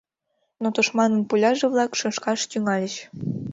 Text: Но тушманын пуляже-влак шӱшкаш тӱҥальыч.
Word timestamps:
Но 0.61 0.67
тушманын 0.75 1.21
пуляже-влак 1.29 1.91
шӱшкаш 1.99 2.39
тӱҥальыч. 2.49 2.95